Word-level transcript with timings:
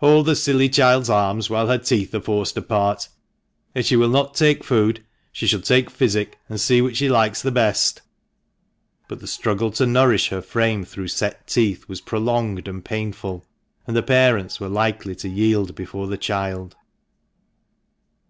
Hold 0.00 0.26
the 0.26 0.36
silly 0.36 0.68
child's 0.68 1.08
arms 1.08 1.48
whilst 1.48 1.70
her 1.70 1.78
teeth 1.78 2.14
are 2.14 2.20
forced 2.20 2.58
apart. 2.58 3.08
If 3.74 3.86
she 3.86 3.94
THB 3.96 4.10
MANCHESTER 4.10 4.44
MAN. 4.44 4.54
379 4.60 4.80
will 4.82 4.88
no 4.98 4.98
take 5.00 5.00
food, 5.02 5.04
she 5.32 5.46
shall 5.46 5.60
take 5.62 5.88
physic, 5.88 6.38
and 6.50 6.60
see 6.60 6.82
which 6.82 6.98
she 6.98 7.08
likes 7.08 7.40
the 7.40 7.50
best." 7.50 8.02
But 9.08 9.20
the 9.20 9.26
struggle 9.26 9.70
to 9.70 9.86
nourish 9.86 10.28
her 10.28 10.42
frame 10.42 10.84
through 10.84 11.08
set 11.08 11.46
teeth 11.46 11.88
was 11.88 12.02
prolonged 12.02 12.68
and 12.68 12.84
painful, 12.84 13.46
and 13.86 13.96
the 13.96 14.02
parents 14.02 14.60
were 14.60 14.68
likely 14.68 15.14
to 15.14 15.28
yield 15.30 15.74
before 15.74 16.06
the 16.06 16.18
child. 16.18 16.76